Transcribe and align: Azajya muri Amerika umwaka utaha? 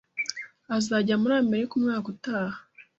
Azajya 0.75 1.15
muri 1.21 1.33
Amerika 1.43 1.71
umwaka 1.75 2.07
utaha? 2.13 2.57